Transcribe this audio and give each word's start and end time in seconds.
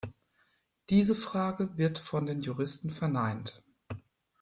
Diese 0.89 1.13
Frage 1.13 1.77
wird 1.77 1.99
von 1.99 2.25
den 2.25 2.41
Juristen 2.41 2.89
verneint. 2.89 3.61